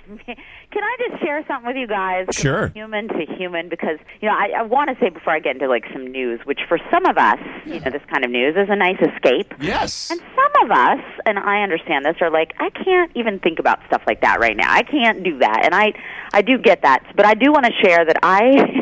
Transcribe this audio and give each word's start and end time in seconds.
Can 0.26 0.82
I 0.82 0.96
just 1.08 1.22
share 1.22 1.44
something 1.46 1.66
with 1.66 1.76
you 1.76 1.86
guys? 1.86 2.26
Sure. 2.32 2.68
Human 2.68 3.08
to 3.08 3.26
human, 3.36 3.68
because 3.68 3.98
you 4.20 4.28
know, 4.28 4.34
I, 4.34 4.52
I 4.58 4.62
want 4.62 4.90
to 4.90 4.96
say 5.04 5.10
before 5.10 5.32
I 5.32 5.40
get 5.40 5.56
into 5.56 5.68
like 5.68 5.84
some 5.92 6.10
news, 6.10 6.40
which 6.44 6.60
for 6.68 6.78
some 6.90 7.06
of 7.06 7.18
us, 7.18 7.38
you 7.66 7.80
know, 7.80 7.90
this 7.90 8.02
kind 8.10 8.24
of 8.24 8.30
news 8.30 8.56
is 8.56 8.68
a 8.70 8.76
nice 8.76 9.00
escape. 9.00 9.52
Yes. 9.60 10.10
And 10.10 10.20
some 10.20 10.64
of 10.64 10.70
us, 10.70 11.04
and 11.26 11.38
I 11.38 11.62
understand 11.62 12.04
this, 12.04 12.16
are 12.20 12.30
like, 12.30 12.52
I 12.58 12.70
can't 12.70 13.10
even 13.14 13.38
think 13.40 13.58
about 13.58 13.80
stuff 13.86 14.02
like 14.06 14.20
that 14.22 14.40
right 14.40 14.56
now. 14.56 14.72
I 14.72 14.82
can't 14.82 15.22
do 15.22 15.38
that, 15.38 15.64
and 15.64 15.74
I, 15.74 15.92
I 16.32 16.42
do 16.42 16.58
get 16.58 16.82
that, 16.82 17.04
but 17.16 17.26
I 17.26 17.34
do 17.34 17.52
want 17.52 17.66
to 17.66 17.72
share 17.82 18.04
that 18.04 18.18
I. 18.22 18.78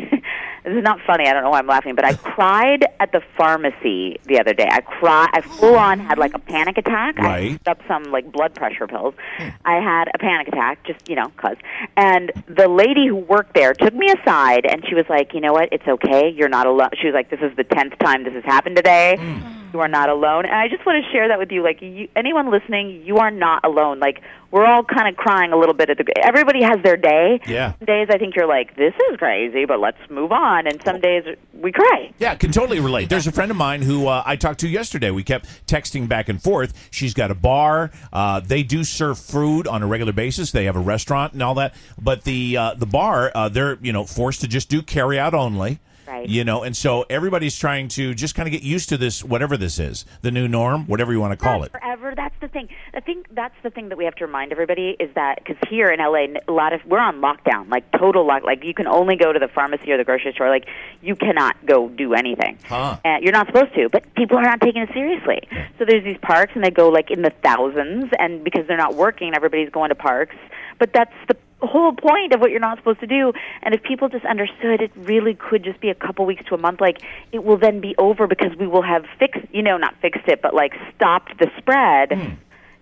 This 0.63 0.73
is 0.77 0.83
not 0.83 0.99
funny. 1.07 1.27
I 1.27 1.33
don't 1.33 1.43
know 1.43 1.49
why 1.49 1.59
I'm 1.59 1.67
laughing, 1.67 1.95
but 1.95 2.05
I 2.05 2.13
cried 2.35 2.85
at 2.99 3.11
the 3.11 3.21
pharmacy 3.37 4.19
the 4.25 4.39
other 4.39 4.53
day. 4.53 4.67
I 4.69 4.81
cried. 4.81 5.29
I 5.33 5.41
full 5.41 5.75
on 5.75 5.99
had 5.99 6.17
like 6.17 6.33
a 6.35 6.39
panic 6.39 6.77
attack. 6.77 7.19
I 7.19 7.23
Right. 7.25 7.51
picked 7.53 7.67
up 7.67 7.79
some 7.87 8.03
like 8.11 8.31
blood 8.31 8.53
pressure 8.53 8.85
pills. 8.87 9.13
Hmm. 9.37 9.49
I 9.65 9.75
had 9.81 10.09
a 10.13 10.17
panic 10.19 10.47
attack, 10.49 10.83
just 10.85 11.09
you 11.09 11.15
know, 11.15 11.31
cause. 11.37 11.57
And 11.97 12.31
the 12.47 12.67
lady 12.67 13.07
who 13.07 13.15
worked 13.15 13.53
there 13.55 13.73
took 13.73 13.93
me 13.93 14.07
aside, 14.11 14.65
and 14.65 14.85
she 14.87 14.93
was 14.95 15.05
like, 15.09 15.33
"You 15.33 15.41
know 15.41 15.53
what? 15.53 15.69
It's 15.71 15.87
okay. 15.87 16.29
You're 16.29 16.49
not 16.49 16.67
alone." 16.67 16.89
She 16.99 17.07
was 17.07 17.13
like, 17.13 17.29
"This 17.29 17.39
is 17.41 17.55
the 17.57 17.63
tenth 17.63 17.97
time 17.99 18.23
this 18.23 18.33
has 18.33 18.43
happened 18.45 18.75
today. 18.75 19.17
Hmm. 19.19 19.57
You 19.73 19.79
are 19.79 19.87
not 19.87 20.09
alone." 20.09 20.45
And 20.45 20.53
I 20.53 20.67
just 20.67 20.85
want 20.85 21.03
to 21.03 21.11
share 21.11 21.27
that 21.27 21.39
with 21.39 21.51
you. 21.51 21.63
Like, 21.63 21.81
you, 21.81 22.07
anyone 22.15 22.51
listening, 22.51 23.03
you 23.05 23.17
are 23.17 23.31
not 23.31 23.63
alone. 23.63 23.99
Like, 23.99 24.21
we're 24.51 24.65
all 24.65 24.83
kind 24.83 25.07
of 25.07 25.15
crying 25.15 25.53
a 25.53 25.57
little 25.57 25.73
bit 25.73 25.89
at 25.89 25.97
the. 25.97 26.05
Everybody 26.23 26.61
has 26.61 26.81
their 26.83 26.97
day. 26.97 27.39
Yeah. 27.47 27.73
Some 27.79 27.85
days 27.85 28.07
I 28.09 28.17
think 28.17 28.35
you're 28.35 28.47
like, 28.47 28.75
"This 28.75 28.93
is 29.09 29.17
crazy," 29.17 29.65
but 29.65 29.79
let's 29.79 29.97
move 30.09 30.31
on. 30.31 30.67
And 30.67 30.81
some 30.83 30.99
days 30.99 31.23
we 31.53 31.71
cry. 31.71 32.11
Yeah, 32.19 32.35
can 32.35 32.51
totally 32.51 32.79
relate. 32.79 33.09
There's 33.09 33.27
a 33.27 33.31
friend 33.31 33.49
of 33.49 33.57
mine 33.57 33.81
who 33.81 34.07
uh, 34.07 34.23
I 34.25 34.35
talked 34.35 34.59
to 34.61 34.67
yesterday. 34.67 35.09
We 35.11 35.23
kept 35.23 35.47
texting 35.67 36.07
back 36.07 36.27
and 36.27 36.41
forth. 36.41 36.89
She's 36.91 37.13
got 37.13 37.31
a 37.31 37.35
bar. 37.35 37.91
Uh, 38.11 38.41
they 38.41 38.63
do 38.63 38.83
serve 38.83 39.17
food 39.17 39.67
on 39.67 39.81
a 39.83 39.87
regular 39.87 40.13
basis. 40.13 40.51
They 40.51 40.65
have 40.65 40.75
a 40.75 40.81
restaurant 40.81 41.33
and 41.33 41.41
all 41.41 41.55
that. 41.55 41.73
But 41.99 42.23
the 42.25 42.57
uh, 42.57 42.73
the 42.73 42.85
bar, 42.85 43.31
uh, 43.33 43.49
they're 43.49 43.77
you 43.81 43.93
know 43.93 44.05
forced 44.05 44.41
to 44.41 44.47
just 44.47 44.69
do 44.69 44.81
carry 44.81 45.17
out 45.17 45.33
only. 45.33 45.79
Right. 46.21 46.29
You 46.29 46.43
know, 46.43 46.61
and 46.61 46.77
so 46.77 47.05
everybody's 47.09 47.57
trying 47.57 47.87
to 47.89 48.13
just 48.13 48.35
kind 48.35 48.47
of 48.47 48.51
get 48.51 48.61
used 48.61 48.89
to 48.89 48.97
this, 48.97 49.23
whatever 49.23 49.57
this 49.57 49.79
is, 49.79 50.05
the 50.21 50.29
new 50.29 50.47
norm, 50.47 50.85
whatever 50.85 51.11
you 51.11 51.19
want 51.19 51.31
to 51.31 51.43
call 51.43 51.63
it. 51.63 51.71
forever. 51.71 52.13
That's 52.15 52.35
the 52.41 52.47
thing. 52.47 52.69
I 52.93 52.99
think 52.99 53.27
that's 53.31 53.55
the 53.63 53.71
thing 53.71 53.89
that 53.89 53.97
we 53.97 54.05
have 54.05 54.13
to 54.15 54.25
remind 54.25 54.51
everybody 54.51 54.95
is 54.99 55.09
that 55.15 55.39
because 55.43 55.57
here 55.67 55.89
in 55.89 55.99
LA, 55.99 56.39
a 56.47 56.51
lot 56.51 56.73
of 56.73 56.81
we're 56.85 56.99
on 56.99 57.21
lockdown, 57.21 57.69
like 57.69 57.91
total 57.93 58.25
lock. 58.25 58.43
Like 58.43 58.63
you 58.63 58.73
can 58.73 58.87
only 58.87 59.15
go 59.15 59.33
to 59.33 59.39
the 59.39 59.47
pharmacy 59.47 59.91
or 59.91 59.97
the 59.97 60.03
grocery 60.03 60.33
store. 60.33 60.49
Like 60.49 60.67
you 61.01 61.15
cannot 61.15 61.65
go 61.65 61.89
do 61.89 62.13
anything. 62.13 62.59
Huh. 62.65 62.97
And 63.03 63.23
you're 63.23 63.33
not 63.33 63.47
supposed 63.47 63.73
to, 63.75 63.89
but 63.89 64.13
people 64.13 64.37
are 64.37 64.43
not 64.43 64.61
taking 64.61 64.83
it 64.83 64.89
seriously. 64.93 65.41
So 65.79 65.85
there's 65.85 66.03
these 66.03 66.19
parks, 66.21 66.51
and 66.53 66.63
they 66.63 66.69
go 66.71 66.89
like 66.89 67.09
in 67.09 67.23
the 67.23 67.31
thousands, 67.43 68.11
and 68.19 68.43
because 68.43 68.67
they're 68.67 68.77
not 68.77 68.95
working, 68.95 69.33
everybody's 69.35 69.69
going 69.71 69.89
to 69.89 69.95
parks. 69.95 70.35
But 70.77 70.93
that's 70.93 71.13
the 71.27 71.35
whole 71.67 71.93
point 71.93 72.33
of 72.33 72.39
what 72.39 72.51
you're 72.51 72.59
not 72.59 72.77
supposed 72.77 72.99
to 73.01 73.07
do. 73.07 73.33
And 73.61 73.73
if 73.73 73.83
people 73.83 74.09
just 74.09 74.25
understood, 74.25 74.81
it 74.81 74.91
really 74.95 75.35
could 75.35 75.63
just 75.63 75.79
be 75.79 75.89
a 75.89 75.95
couple 75.95 76.25
weeks 76.25 76.43
to 76.45 76.55
a 76.55 76.57
month. 76.57 76.81
Like 76.81 77.01
it 77.31 77.43
will 77.43 77.57
then 77.57 77.81
be 77.81 77.95
over 77.97 78.27
because 78.27 78.55
we 78.57 78.67
will 78.67 78.81
have 78.81 79.05
fixed, 79.19 79.45
you 79.51 79.61
know, 79.61 79.77
not 79.77 79.95
fixed 80.01 80.27
it, 80.27 80.41
but 80.41 80.53
like 80.53 80.73
stopped 80.95 81.37
the 81.39 81.49
spread. 81.57 82.11
Hmm. 82.11 82.33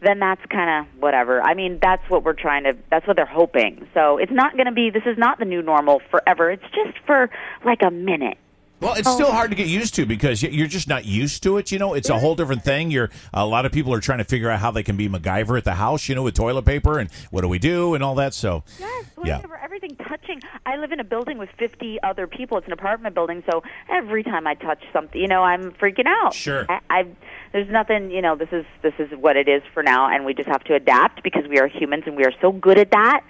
Then 0.01 0.19
that's 0.19 0.41
kind 0.45 0.87
of 0.87 1.01
whatever. 1.01 1.41
I 1.41 1.55
mean, 1.55 1.77
that's 1.81 2.09
what 2.09 2.23
we're 2.23 2.31
trying 2.31 2.63
to. 2.63 2.77
That's 2.89 3.05
what 3.05 3.17
they're 3.17 3.25
hoping. 3.25 3.85
So 3.93 4.17
it's 4.17 4.31
not 4.31 4.53
going 4.53 4.67
to 4.67 4.71
be. 4.71 4.89
This 4.89 5.03
is 5.05 5.17
not 5.17 5.39
the 5.39 5.45
new 5.45 5.61
normal 5.61 6.01
forever. 6.09 6.49
It's 6.51 6.63
just 6.63 6.97
for 7.05 7.29
like 7.65 7.81
a 7.81 7.91
minute. 7.91 8.37
Well, 8.79 8.93
it's 8.95 9.11
still 9.11 9.27
oh. 9.27 9.31
hard 9.31 9.51
to 9.51 9.55
get 9.55 9.67
used 9.67 9.95
to 9.95 10.05
because 10.05 10.41
you're 10.41 10.67
just 10.67 10.87
not 10.87 11.05
used 11.05 11.43
to 11.43 11.57
it. 11.57 11.71
You 11.71 11.79
know, 11.79 11.93
it's 11.93 12.09
a 12.09 12.17
whole 12.17 12.35
different 12.35 12.63
thing. 12.63 12.91
You're 12.91 13.09
a 13.33 13.45
lot 13.45 13.65
of 13.65 13.71
people 13.71 13.93
are 13.93 13.99
trying 13.99 14.19
to 14.19 14.23
figure 14.23 14.49
out 14.49 14.59
how 14.59 14.71
they 14.71 14.83
can 14.83 14.95
be 14.95 15.09
MacGyver 15.09 15.57
at 15.57 15.65
the 15.65 15.75
house. 15.75 16.07
You 16.07 16.15
know, 16.15 16.23
with 16.23 16.35
toilet 16.35 16.65
paper 16.65 16.99
and 16.99 17.11
what 17.31 17.41
do 17.41 17.47
we 17.47 17.59
do 17.59 17.93
and 17.93 18.03
all 18.03 18.15
that. 18.15 18.33
So, 18.33 18.63
Yes, 18.79 19.05
yeah. 19.23 19.41
Everything 19.61 19.95
touching. 19.97 20.41
I 20.65 20.77
live 20.77 20.91
in 20.91 20.99
a 20.99 21.03
building 21.03 21.37
with 21.37 21.49
50 21.57 21.99
other 22.01 22.25
people. 22.27 22.57
It's 22.57 22.67
an 22.67 22.73
apartment 22.73 23.13
building, 23.13 23.43
so 23.49 23.61
every 23.89 24.23
time 24.23 24.47
I 24.47 24.55
touch 24.55 24.83
something, 24.91 25.19
you 25.21 25.27
know, 25.27 25.43
I'm 25.43 25.71
freaking 25.73 26.07
out. 26.07 26.33
Sure. 26.33 26.65
I, 26.67 26.79
I've 26.89 27.15
there's 27.51 27.69
nothing, 27.69 28.11
you 28.11 28.21
know, 28.21 28.35
this 28.35 28.49
is 28.51 28.65
this 28.81 28.93
is 28.99 29.09
what 29.17 29.35
it 29.35 29.47
is 29.47 29.61
for 29.73 29.81
now 29.81 30.07
and 30.13 30.25
we 30.25 30.33
just 30.33 30.47
have 30.47 30.63
to 30.65 30.75
adapt 30.75 31.23
because 31.23 31.47
we 31.47 31.59
are 31.59 31.67
humans 31.67 32.03
and 32.05 32.15
we 32.15 32.23
are 32.23 32.33
so 32.41 32.51
good 32.51 32.77
at 32.77 32.91
that. 32.91 33.23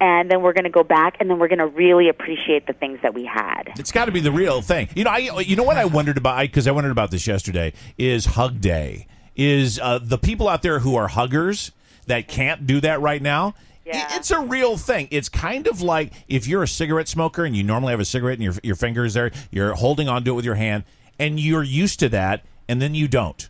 And 0.00 0.30
then 0.30 0.42
we're 0.42 0.52
going 0.52 0.64
to 0.64 0.70
go 0.70 0.82
back 0.82 1.16
and 1.20 1.30
then 1.30 1.38
we're 1.38 1.48
going 1.48 1.58
to 1.60 1.66
really 1.66 2.08
appreciate 2.08 2.66
the 2.66 2.72
things 2.72 2.98
that 3.02 3.14
we 3.14 3.24
had. 3.24 3.72
It's 3.78 3.92
got 3.92 4.06
to 4.06 4.12
be 4.12 4.20
the 4.20 4.32
real 4.32 4.60
thing. 4.60 4.88
You 4.94 5.04
know, 5.04 5.10
I 5.10 5.40
you 5.40 5.56
know 5.56 5.62
what 5.62 5.76
I 5.76 5.84
wondered 5.84 6.18
about 6.18 6.40
because 6.40 6.66
I 6.66 6.72
wondered 6.72 6.90
about 6.92 7.10
this 7.10 7.26
yesterday 7.26 7.72
is 7.96 8.26
Hug 8.26 8.60
Day. 8.60 9.06
Is 9.36 9.80
uh, 9.82 9.98
the 10.02 10.18
people 10.18 10.48
out 10.48 10.62
there 10.62 10.80
who 10.80 10.94
are 10.96 11.08
huggers 11.08 11.72
that 12.06 12.28
can't 12.28 12.66
do 12.66 12.80
that 12.80 13.00
right 13.00 13.22
now? 13.22 13.54
Yeah. 13.84 14.16
It's 14.16 14.30
a 14.30 14.40
real 14.40 14.76
thing. 14.76 15.08
It's 15.10 15.28
kind 15.28 15.66
of 15.66 15.82
like 15.82 16.12
if 16.28 16.46
you're 16.46 16.62
a 16.62 16.68
cigarette 16.68 17.08
smoker 17.08 17.44
and 17.44 17.54
you 17.54 17.62
normally 17.62 17.90
have 17.90 18.00
a 18.00 18.04
cigarette 18.04 18.34
and 18.34 18.42
your 18.42 18.54
your 18.62 18.76
fingers 18.76 19.14
there, 19.14 19.30
you're 19.50 19.74
holding 19.74 20.08
onto 20.08 20.32
it 20.32 20.34
with 20.34 20.44
your 20.44 20.54
hand, 20.54 20.84
and 21.18 21.38
you're 21.38 21.62
used 21.62 22.00
to 22.00 22.08
that, 22.10 22.44
and 22.68 22.80
then 22.80 22.94
you 22.94 23.08
don't, 23.08 23.48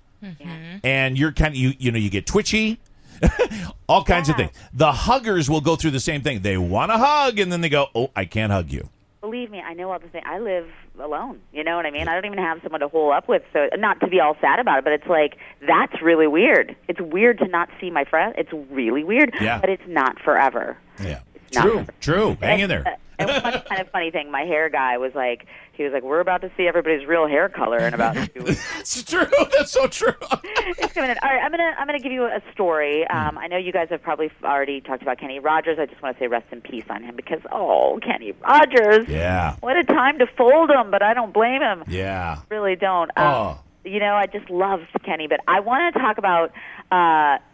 and 0.83 1.17
you're 1.19 1.33
kind 1.33 1.53
of 1.53 1.57
you 1.57 1.73
you 1.79 1.93
know 1.93 1.99
you 1.99 2.11
get 2.11 2.27
twitchy. 2.27 2.81
All 3.89 4.05
kinds 4.05 4.29
of 4.29 4.37
things. 4.37 4.51
The 4.73 4.93
huggers 4.93 5.49
will 5.51 5.61
go 5.61 5.77
through 5.77 5.91
the 5.93 6.01
same 6.01 6.23
thing. 6.23 6.41
They 6.41 6.57
want 6.57 6.91
to 6.91 6.99
hug, 6.99 7.39
and 7.39 7.53
then 7.53 7.61
they 7.61 7.69
go, 7.69 7.89
"Oh, 7.95 8.11
I 8.17 8.25
can't 8.25 8.51
hug 8.53 8.71
you." 8.71 8.89
Believe 9.21 9.51
me, 9.51 9.61
I 9.61 9.73
know 9.73 9.91
all 9.91 9.99
the 9.99 10.09
things. 10.09 10.25
I 10.27 10.39
live 10.39 10.69
alone. 11.01 11.41
You 11.51 11.65
know 11.65 11.77
what 11.77 11.87
I 11.87 11.91
mean? 11.91 12.09
I 12.09 12.13
don't 12.15 12.27
even 12.27 12.37
have 12.39 12.61
someone 12.63 12.81
to 12.81 12.89
hole 12.89 13.11
up 13.11 13.27
with. 13.27 13.43
So 13.55 13.69
not 13.77 14.01
to 14.01 14.07
be 14.07 14.21
all 14.21 14.37
sad 14.41 14.59
about 14.59 14.79
it, 14.79 14.85
but 14.85 14.93
it's 14.93 15.07
like 15.07 15.39
that's 15.67 16.03
really 16.03 16.27
weird. 16.27 16.77
It's 16.89 17.01
weird 17.01 17.39
to 17.39 17.49
not 17.49 17.71
see 17.81 17.91
my 17.91 18.05
friend. 18.05 18.35
It's 18.37 18.53
really 18.71 19.03
weird. 19.03 19.33
Yeah. 19.41 19.61
But 19.61 19.71
it's 19.71 19.87
not 19.89 20.21
forever. 20.21 20.77
Yeah, 21.03 21.21
not- 21.55 21.63
true, 21.65 21.87
true. 22.01 22.37
Hang 22.41 22.61
in 22.61 22.69
there. 22.69 22.87
Uh, 22.87 22.97
And 23.19 23.29
one 23.29 23.63
kind 23.63 23.81
of 23.81 23.89
funny 23.91 24.11
thing, 24.11 24.31
my 24.31 24.43
hair 24.43 24.69
guy 24.69 24.99
was 24.99 25.13
like, 25.15 25.47
he 25.73 25.83
was 25.83 25.93
like, 25.93 26.03
"We're 26.03 26.21
about 26.21 26.41
to 26.43 26.51
see 26.57 26.67
everybody's 26.69 27.07
real 27.07 27.27
hair 27.27 27.49
color 27.49 27.79
in 27.79 27.95
about 27.95 28.15
two 28.35 28.43
weeks." 28.45 28.65
It's 28.81 29.03
true. 29.03 29.27
That's 29.53 29.71
so 29.73 29.87
true. 29.87 30.13
it's 30.43 30.93
coming 30.93 31.11
in. 31.11 31.17
All 31.23 31.29
right, 31.31 31.43
I'm 31.43 31.51
gonna 31.51 31.75
I'm 31.79 31.87
gonna 31.87 31.99
give 31.99 32.13
you 32.13 32.25
a 32.25 32.41
story. 32.53 33.07
Um, 33.09 33.39
I 33.39 33.47
know 33.49 33.57
you 33.57 33.73
guys 33.73 33.89
have 33.91 34.03
probably 34.03 34.31
already 34.45 34.81
talked 34.81 35.03
about 35.03 35.19
Kenny 35.19 35.39
Rogers. 35.39 35.79
I 35.81 35.87
just 35.87 36.01
want 36.03 36.17
to 36.17 36.23
say 36.23 36.29
rest 36.29 36.47
in 36.53 36.61
peace 36.61 36.85
on 36.91 37.03
him 37.03 37.17
because 37.17 37.41
oh, 37.51 37.99
Kenny 38.05 38.33
Rogers. 38.43 39.09
Yeah. 39.09 39.57
What 39.61 39.77
a 39.77 39.85
time 39.85 40.19
to 40.19 40.27
fold 40.27 40.71
him, 40.71 40.91
but 40.91 41.03
I 41.03 41.15
don't 41.15 41.33
blame 41.33 41.63
him. 41.63 41.85
Yeah. 41.89 42.41
Really 42.51 42.77
don't. 42.77 43.11
Um, 43.17 43.25
Oh. 43.35 43.59
You 43.85 44.01
know, 44.01 44.15
I 44.15 44.27
just 44.27 44.49
love 44.49 44.81
Kenny, 45.05 45.27
but 45.27 45.41
I 45.47 45.61
want 45.61 45.95
to 45.95 46.01
talk 46.01 46.17
about 46.17 46.53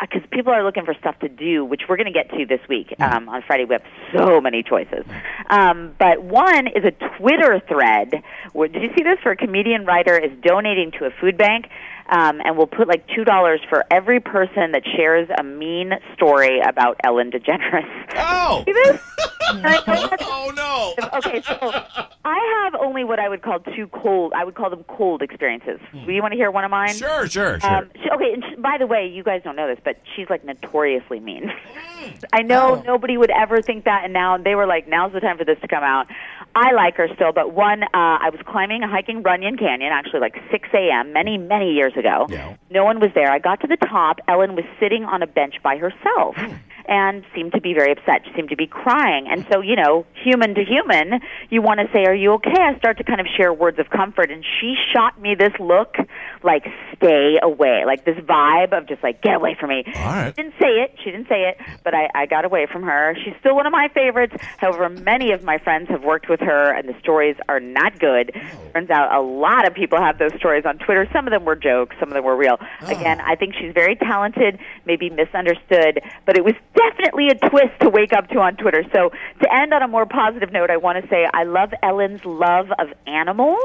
because 0.00 0.22
people 0.30 0.52
are 0.52 0.62
looking 0.62 0.84
for 0.84 0.94
stuff 0.94 1.18
to 1.20 1.28
do, 1.28 1.64
which 1.64 1.82
we're 1.88 1.96
going 1.96 2.06
to 2.06 2.12
get 2.12 2.30
to 2.30 2.46
this 2.46 2.60
week. 2.68 2.94
Um, 3.00 3.28
on 3.28 3.42
Friday, 3.46 3.64
we 3.64 3.74
have 3.74 3.82
so 4.14 4.40
many 4.40 4.62
choices. 4.62 5.04
Um, 5.48 5.94
but 5.98 6.22
one 6.22 6.66
is 6.68 6.84
a 6.84 6.92
Twitter 7.18 7.60
thread. 7.66 8.22
Where, 8.52 8.68
did 8.68 8.82
you 8.82 8.90
see 8.96 9.02
this? 9.02 9.18
For 9.22 9.32
a 9.32 9.36
comedian 9.36 9.84
writer 9.84 10.16
is 10.18 10.30
donating 10.42 10.92
to 10.98 11.06
a 11.06 11.10
food 11.10 11.36
bank, 11.36 11.66
um, 12.10 12.40
and 12.44 12.56
will 12.56 12.66
put 12.66 12.88
like 12.88 13.06
two 13.14 13.24
dollars 13.24 13.60
for 13.68 13.84
every 13.90 14.20
person 14.20 14.72
that 14.72 14.82
shares 14.96 15.28
a 15.38 15.42
mean 15.42 15.92
story 16.14 16.60
about 16.60 16.96
Ellen 17.04 17.30
DeGeneres. 17.30 17.88
Oh. 18.16 18.62
See 18.66 18.72
this? 18.72 19.00
And 19.52 19.66
I 19.66 19.72
know 19.84 20.06
that's 20.08 20.22
Oh 20.24 20.52
no. 20.54 21.18
okay, 21.18 21.42
so 21.42 21.58
I 22.24 22.62
have 22.62 22.74
only 22.80 23.02
what 23.02 23.18
I 23.18 23.28
would 23.28 23.42
call 23.42 23.58
two 23.58 23.88
cold. 23.88 24.32
I 24.32 24.44
would 24.44 24.54
call 24.54 24.70
them 24.70 24.84
cold 24.86 25.22
experiences. 25.22 25.80
Do 25.92 26.12
you 26.12 26.22
want 26.22 26.30
to 26.32 26.36
hear 26.36 26.52
one 26.52 26.64
of 26.64 26.70
mine? 26.70 26.94
Sure, 26.94 27.26
sure, 27.26 27.58
sure. 27.58 27.68
Um, 27.78 27.90
she, 28.00 28.08
okay, 28.10 28.32
and 28.32 28.44
she, 28.48 28.54
by 28.56 28.76
the 28.78 28.86
way, 28.86 29.08
you 29.08 29.24
guys 29.24 29.40
don't 29.42 29.56
know 29.56 29.66
this, 29.66 29.80
but 29.84 29.96
she's 30.14 30.30
like 30.30 30.44
notoriously 30.44 31.18
mean. 31.18 31.50
I 32.32 32.42
know 32.42 32.76
Oh. 32.76 32.82
nobody 32.86 33.16
would 33.16 33.30
ever 33.30 33.60
think 33.60 33.84
that, 33.86 34.04
and 34.04 34.12
now 34.12 34.38
they 34.38 34.54
were 34.54 34.66
like, 34.66 34.86
now's 34.86 35.12
the 35.12 35.20
time 35.20 35.36
for 35.36 35.44
this 35.44 35.58
to 35.62 35.68
come 35.68 35.82
out. 35.82 36.06
I 36.54 36.72
like 36.72 36.96
her 36.96 37.08
still, 37.14 37.32
but 37.32 37.52
one, 37.52 37.84
uh, 37.84 37.88
I 37.94 38.30
was 38.30 38.40
climbing, 38.46 38.82
hiking 38.82 39.22
Runyon 39.22 39.56
Canyon, 39.56 39.92
actually 39.92 40.20
like 40.20 40.36
6 40.50 40.68
a.m. 40.74 41.12
many, 41.12 41.38
many 41.38 41.72
years 41.72 41.92
ago. 41.96 42.26
Yeah. 42.28 42.56
No 42.70 42.84
one 42.84 42.98
was 43.00 43.10
there. 43.14 43.30
I 43.30 43.38
got 43.38 43.60
to 43.60 43.66
the 43.66 43.76
top. 43.76 44.18
Ellen 44.26 44.56
was 44.56 44.64
sitting 44.80 45.04
on 45.04 45.22
a 45.22 45.26
bench 45.26 45.54
by 45.62 45.76
herself. 45.76 46.36
And 46.90 47.24
seemed 47.34 47.52
to 47.52 47.60
be 47.60 47.72
very 47.72 47.92
upset. 47.92 48.22
She 48.26 48.32
seemed 48.34 48.50
to 48.50 48.56
be 48.56 48.66
crying. 48.66 49.28
And 49.30 49.46
so, 49.50 49.60
you 49.60 49.76
know, 49.76 50.04
human 50.22 50.54
to 50.56 50.64
human, 50.64 51.20
you 51.48 51.62
want 51.62 51.78
to 51.78 51.86
say, 51.92 52.04
Are 52.04 52.14
you 52.14 52.32
okay? 52.32 52.60
I 52.60 52.76
start 52.78 52.98
to 52.98 53.04
kind 53.04 53.20
of 53.20 53.28
share 53.36 53.52
words 53.54 53.78
of 53.78 53.88
comfort. 53.90 54.30
And 54.30 54.44
she 54.60 54.74
shot 54.92 55.20
me 55.20 55.36
this 55.36 55.52
look 55.60 55.94
like, 56.42 56.66
Stay 56.96 57.38
away. 57.40 57.84
Like 57.86 58.04
this 58.04 58.18
vibe 58.18 58.76
of 58.76 58.88
just 58.88 59.02
like, 59.04 59.22
Get 59.22 59.36
away 59.36 59.56
from 59.58 59.70
me. 59.70 59.84
Right. 59.86 60.34
She 60.36 60.42
didn't 60.42 60.54
say 60.60 60.82
it. 60.82 60.96
She 61.02 61.12
didn't 61.12 61.28
say 61.28 61.48
it. 61.48 61.58
But 61.84 61.94
I, 61.94 62.08
I 62.14 62.26
got 62.26 62.44
away 62.44 62.66
from 62.66 62.82
her. 62.82 63.16
She's 63.24 63.34
still 63.38 63.54
one 63.54 63.66
of 63.66 63.72
my 63.72 63.88
favorites. 63.94 64.34
However, 64.58 64.88
many 64.88 65.30
of 65.30 65.44
my 65.44 65.58
friends 65.58 65.88
have 65.90 66.02
worked 66.02 66.28
with 66.28 66.40
her, 66.40 66.72
and 66.74 66.88
the 66.88 66.98
stories 67.00 67.36
are 67.48 67.60
not 67.60 68.00
good. 68.00 68.32
Oh. 68.34 68.70
Turns 68.74 68.90
out 68.90 69.14
a 69.14 69.20
lot 69.20 69.66
of 69.66 69.74
people 69.74 70.00
have 70.00 70.18
those 70.18 70.34
stories 70.38 70.64
on 70.66 70.78
Twitter. 70.78 71.08
Some 71.12 71.26
of 71.26 71.30
them 71.30 71.44
were 71.44 71.56
jokes, 71.56 71.96
some 72.00 72.08
of 72.08 72.14
them 72.14 72.24
were 72.24 72.36
real. 72.36 72.56
Ah. 72.60 72.88
Again, 72.88 73.20
I 73.20 73.36
think 73.36 73.54
she's 73.54 73.72
very 73.72 73.96
talented, 73.96 74.58
maybe 74.86 75.08
misunderstood, 75.10 76.00
but 76.26 76.36
it 76.36 76.44
was 76.44 76.54
definitely 76.88 77.28
a 77.28 77.34
twist 77.48 77.78
to 77.80 77.88
wake 77.88 78.12
up 78.12 78.28
to 78.28 78.38
on 78.38 78.56
Twitter. 78.56 78.84
So, 78.92 79.10
to 79.42 79.54
end 79.54 79.72
on 79.74 79.82
a 79.82 79.88
more 79.88 80.06
positive 80.06 80.52
note, 80.52 80.70
I 80.70 80.76
want 80.76 81.02
to 81.02 81.08
say 81.08 81.26
I 81.32 81.44
love 81.44 81.72
Ellen's 81.82 82.24
love 82.24 82.70
of 82.78 82.88
animals 83.06 83.58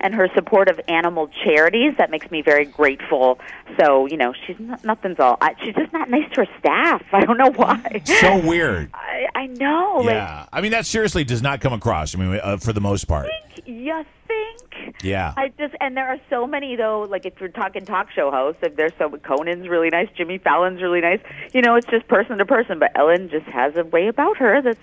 and 0.00 0.14
her 0.14 0.28
support 0.34 0.68
of 0.68 0.80
animal 0.88 1.28
charities. 1.44 1.94
That 1.98 2.10
makes 2.10 2.30
me 2.30 2.42
very 2.42 2.64
grateful. 2.64 3.38
So, 3.80 4.06
you 4.06 4.16
know, 4.16 4.32
she's 4.46 4.56
not, 4.58 4.84
nothing's 4.84 5.18
all. 5.18 5.38
I, 5.40 5.54
she's 5.64 5.74
just 5.74 5.92
not 5.92 6.10
nice 6.10 6.28
to 6.34 6.44
her 6.44 6.46
staff. 6.58 7.02
I 7.12 7.24
don't 7.24 7.38
know 7.38 7.50
why. 7.52 8.02
so 8.04 8.38
weird. 8.46 8.90
I- 8.94 9.26
I 9.36 9.46
know. 9.46 10.02
Yeah, 10.02 10.46
I 10.52 10.60
mean 10.60 10.70
that 10.72 10.86
seriously 10.86 11.24
does 11.24 11.42
not 11.42 11.60
come 11.60 11.72
across. 11.72 12.14
I 12.14 12.18
mean, 12.18 12.40
uh, 12.42 12.56
for 12.56 12.72
the 12.72 12.80
most 12.80 13.06
part. 13.06 13.28
Like, 13.66 13.76
you 13.76 14.04
think? 14.26 14.94
Yeah. 15.02 15.34
I 15.36 15.48
just 15.58 15.74
and 15.80 15.96
there 15.96 16.08
are 16.08 16.18
so 16.30 16.46
many 16.46 16.76
though. 16.76 17.02
Like 17.02 17.26
if 17.26 17.40
you're 17.40 17.48
talking 17.48 17.84
talk 17.84 18.10
show 18.10 18.30
hosts, 18.30 18.60
if 18.62 18.76
there's 18.76 18.92
so 18.98 19.10
Conan's 19.10 19.68
really 19.68 19.90
nice, 19.90 20.08
Jimmy 20.16 20.38
Fallon's 20.38 20.82
really 20.82 21.00
nice. 21.00 21.20
You 21.52 21.62
know, 21.62 21.74
it's 21.76 21.86
just 21.86 22.08
person 22.08 22.38
to 22.38 22.44
person. 22.44 22.78
But 22.78 22.92
Ellen 22.96 23.28
just 23.30 23.46
has 23.46 23.76
a 23.76 23.84
way 23.84 24.08
about 24.08 24.36
her 24.38 24.62
that's. 24.62 24.78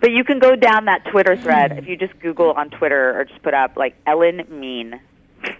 But 0.00 0.10
you 0.10 0.24
can 0.24 0.38
go 0.38 0.56
down 0.56 0.86
that 0.86 1.04
Twitter 1.06 1.36
thread 1.36 1.78
if 1.78 1.86
you 1.86 1.96
just 1.96 2.18
Google 2.20 2.52
on 2.52 2.70
Twitter 2.70 3.18
or 3.18 3.24
just 3.24 3.42
put 3.42 3.54
up 3.54 3.76
like 3.76 3.94
Ellen 4.06 4.44
Mean. 4.48 5.00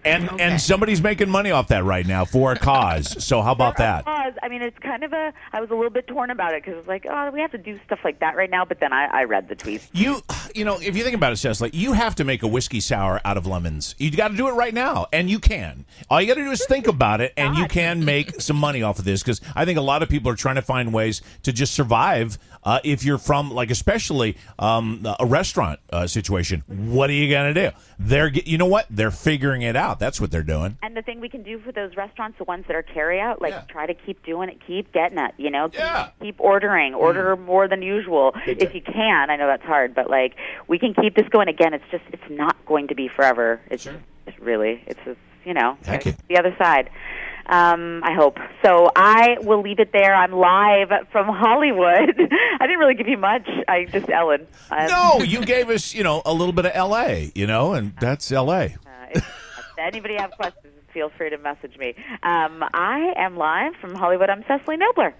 And 0.04 0.40
and 0.40 0.60
somebody's 0.60 1.02
making 1.02 1.28
money 1.28 1.50
off 1.50 1.68
that 1.68 1.84
right 1.84 2.06
now 2.06 2.24
for 2.24 2.52
a 2.52 2.58
cause. 2.58 3.22
So 3.24 3.42
how 3.42 3.52
about 3.52 3.76
that? 3.78 4.04
Cause, 4.04 4.32
I 4.42 4.48
mean, 4.48 4.62
it's 4.62 4.78
kind 4.78 5.02
of 5.02 5.12
a. 5.12 5.32
I 5.52 5.60
was 5.60 5.70
a 5.70 5.74
little 5.74 5.90
bit 5.90 6.06
torn 6.06 6.30
about 6.30 6.54
it 6.54 6.62
because 6.62 6.78
it's 6.78 6.88
like, 6.88 7.06
oh, 7.08 7.30
we 7.30 7.40
have 7.40 7.52
to 7.52 7.58
do 7.58 7.78
stuff 7.84 8.00
like 8.04 8.20
that 8.20 8.36
right 8.36 8.50
now. 8.50 8.64
But 8.64 8.80
then 8.80 8.92
I, 8.92 9.06
I 9.06 9.24
read 9.24 9.48
the 9.48 9.54
tweet. 9.54 9.86
You 9.92 10.22
you 10.54 10.64
know, 10.64 10.78
if 10.80 10.96
you 10.96 11.02
think 11.02 11.14
about 11.16 11.32
it, 11.32 11.36
Cecily, 11.36 11.70
you 11.72 11.92
have 11.92 12.14
to 12.16 12.24
make 12.24 12.42
a 12.42 12.46
whiskey 12.46 12.80
sour 12.80 13.20
out 13.24 13.36
of 13.36 13.46
lemons. 13.46 13.94
You 13.98 14.10
got 14.10 14.28
to 14.28 14.36
do 14.36 14.48
it 14.48 14.52
right 14.52 14.72
now, 14.74 15.06
and 15.12 15.28
you 15.28 15.38
can. 15.38 15.84
All 16.08 16.20
you 16.20 16.26
got 16.28 16.34
to 16.34 16.44
do 16.44 16.50
is 16.50 16.64
think 16.66 16.86
about 16.86 17.20
it, 17.20 17.32
and 17.36 17.56
you 17.56 17.66
can 17.66 18.04
make 18.04 18.40
some 18.40 18.56
money 18.56 18.82
off 18.82 18.98
of 18.98 19.04
this. 19.04 19.22
Because 19.22 19.40
I 19.54 19.64
think 19.64 19.78
a 19.78 19.82
lot 19.82 20.02
of 20.02 20.08
people 20.08 20.30
are 20.30 20.36
trying 20.36 20.54
to 20.56 20.62
find 20.62 20.92
ways 20.92 21.22
to 21.42 21.52
just 21.52 21.74
survive. 21.74 22.38
Uh, 22.62 22.80
if 22.82 23.04
you're 23.04 23.18
from 23.18 23.50
like 23.50 23.70
especially 23.70 24.36
um, 24.58 25.06
a 25.20 25.26
restaurant 25.26 25.80
uh, 25.92 26.06
situation, 26.06 26.62
what 26.66 27.10
are 27.10 27.14
you 27.14 27.30
gonna 27.30 27.52
do? 27.52 27.70
They're 27.98 28.28
you 28.28 28.56
know 28.56 28.64
what? 28.66 28.86
They're 28.88 29.10
figuring 29.10 29.62
it 29.62 29.76
out. 29.76 29.98
That's 29.98 30.18
what 30.20 30.30
they're 30.30 30.42
doing. 30.42 30.78
And 30.82 30.96
the 30.96 31.02
thing 31.02 31.20
we 31.20 31.28
can 31.28 31.42
do 31.42 31.58
for 31.58 31.72
those 31.72 31.94
restaurants, 31.96 32.38
the 32.38 32.44
ones 32.44 32.64
that 32.68 32.74
are 32.74 32.82
carry 32.82 33.20
out, 33.20 33.42
like 33.42 33.52
Yeah. 33.52 33.62
try 33.68 33.86
to 33.86 33.92
keep 33.94 34.24
doing 34.24 34.48
it, 34.48 34.58
keep 34.66 34.92
getting 34.92 35.18
it. 35.18 35.32
You 35.36 35.50
know, 35.50 35.68
keep, 35.68 35.80
Yeah. 35.80 36.08
keep 36.22 36.36
ordering, 36.38 36.94
order 36.94 37.36
more 37.36 37.68
than 37.68 37.82
usual 37.82 38.32
if 38.46 38.74
you 38.74 38.80
can. 38.80 39.28
I 39.30 39.36
know 39.36 39.46
that's 39.46 39.62
hard, 39.64 39.94
but 39.94 40.08
like 40.08 40.34
we 40.68 40.78
can 40.78 40.94
keep 40.94 41.14
this 41.14 41.28
going. 41.28 41.48
Again, 41.48 41.74
it's 41.74 41.84
just 41.90 42.04
it's 42.12 42.30
not 42.30 42.56
going 42.66 42.88
to 42.88 42.94
be 42.94 43.08
forever. 43.08 43.60
It's, 43.70 43.86
it's 44.26 44.38
really 44.38 44.82
it's 44.86 45.00
just, 45.04 45.18
you 45.44 45.52
know 45.54 45.76
Heck 45.84 46.04
yeah. 46.06 46.12
the 46.28 46.38
other 46.38 46.54
side. 46.58 46.90
Um, 47.46 48.00
I 48.02 48.14
hope. 48.14 48.38
So 48.64 48.90
I 48.96 49.36
will 49.42 49.60
leave 49.60 49.78
it 49.78 49.92
there. 49.92 50.14
I'm 50.14 50.32
live 50.32 50.88
from 51.12 51.28
Hollywood. 51.28 52.14
I 52.60 52.66
didn't 52.66 52.78
really 52.78 52.94
give 52.94 53.08
you 53.08 53.18
much. 53.18 53.46
I 53.68 53.84
just 53.84 54.08
Ellen. 54.08 54.46
Um, 54.70 54.86
No, 54.86 55.18
you 55.22 55.44
gave 55.44 55.68
us 55.68 55.94
you 55.94 56.02
know 56.04 56.22
a 56.24 56.32
little 56.32 56.54
bit 56.54 56.64
of 56.66 56.72
L.A. 56.74 57.32
You 57.34 57.46
know, 57.46 57.74
and 57.74 57.94
that's 58.00 58.32
L.A. 58.32 58.76
Uh, 58.86 59.06
if 59.14 59.24
anybody 59.78 60.16
have 60.16 60.30
questions, 60.32 60.72
feel 60.92 61.10
free 61.18 61.30
to 61.30 61.38
message 61.38 61.76
me. 61.76 61.94
Um, 62.22 62.64
I 62.72 63.12
am 63.16 63.36
live 63.36 63.74
from 63.80 63.94
Hollywood. 63.94 64.30
I'm 64.30 64.44
Cecily 64.48 64.76
Nobler. 64.76 65.14